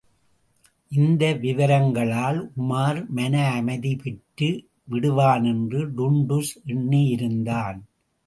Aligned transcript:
இந்த 0.91 1.23
விவரங்களால் 1.33 2.39
உமார் 2.61 3.01
மனஅமைதி 3.15 3.91
பெற்று 4.03 4.49
விடுவானென்று 4.85 5.81
டுன்டுஷ் 5.97 6.53
எண்ணியிருந்தான். 6.65 7.79